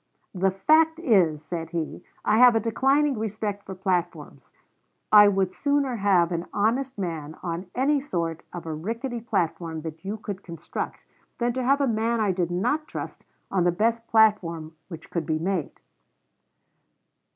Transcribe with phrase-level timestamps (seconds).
[0.33, 4.51] "The fact is," said he, "I have a declining respect for platforms.
[5.11, 10.03] I would sooner have an honest man on any sort of a rickety platform that
[10.03, 11.05] you could construct,
[11.37, 15.27] than to have a man I did not trust on the best platform which could
[15.27, 15.79] be made."